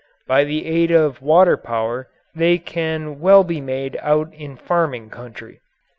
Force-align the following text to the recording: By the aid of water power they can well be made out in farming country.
By 0.25 0.45
the 0.45 0.65
aid 0.65 0.89
of 0.89 1.21
water 1.21 1.55
power 1.57 2.07
they 2.33 2.57
can 2.57 3.19
well 3.19 3.43
be 3.43 3.61
made 3.61 3.99
out 4.01 4.33
in 4.33 4.57
farming 4.57 5.11
country. 5.11 5.61